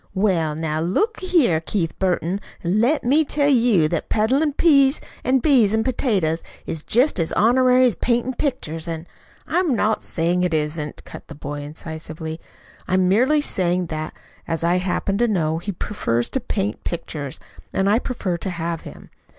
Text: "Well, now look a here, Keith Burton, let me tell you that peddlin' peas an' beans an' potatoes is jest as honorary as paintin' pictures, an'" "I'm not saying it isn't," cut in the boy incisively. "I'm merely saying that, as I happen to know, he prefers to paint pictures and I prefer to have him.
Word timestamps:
"Well, 0.15 0.55
now 0.55 0.79
look 0.81 1.21
a 1.21 1.27
here, 1.27 1.59
Keith 1.59 1.93
Burton, 1.99 2.41
let 2.63 3.03
me 3.03 3.23
tell 3.23 3.49
you 3.51 3.87
that 3.89 4.09
peddlin' 4.09 4.51
peas 4.53 4.99
an' 5.23 5.37
beans 5.41 5.75
an' 5.75 5.83
potatoes 5.83 6.41
is 6.65 6.81
jest 6.81 7.19
as 7.19 7.31
honorary 7.33 7.85
as 7.85 7.93
paintin' 7.93 8.33
pictures, 8.33 8.87
an'" 8.87 9.05
"I'm 9.55 9.75
not 9.75 10.01
saying 10.01 10.41
it 10.41 10.55
isn't," 10.55 11.05
cut 11.05 11.21
in 11.21 11.25
the 11.27 11.35
boy 11.35 11.61
incisively. 11.61 12.39
"I'm 12.87 13.07
merely 13.07 13.41
saying 13.41 13.85
that, 13.93 14.15
as 14.47 14.63
I 14.63 14.77
happen 14.77 15.19
to 15.19 15.27
know, 15.27 15.59
he 15.59 15.71
prefers 15.71 16.29
to 16.29 16.39
paint 16.39 16.83
pictures 16.83 17.39
and 17.71 17.87
I 17.87 17.99
prefer 17.99 18.37
to 18.37 18.49
have 18.49 18.81
him. 18.81 19.11